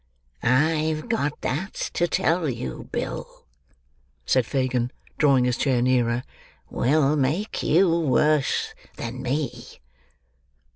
"I've 0.41 1.09
got 1.09 1.41
that 1.41 1.75
to 1.93 2.07
tell 2.07 2.49
you, 2.49 2.89
Bill," 2.91 3.45
said 4.25 4.47
Fagin, 4.47 4.89
drawing 5.19 5.45
his 5.45 5.57
chair 5.59 5.79
nearer, 5.79 6.23
"will 6.71 7.15
make 7.15 7.61
you 7.61 7.87
worse 7.99 8.73
than 8.97 9.21
me." 9.21 9.63